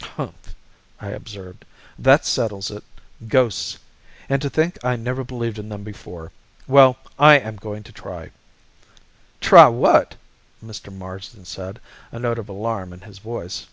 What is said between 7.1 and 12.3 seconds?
I am going to try." "Try what?" Mr. Marsden said, a